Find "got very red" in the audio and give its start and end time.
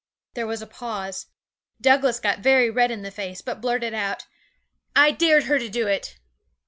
2.19-2.89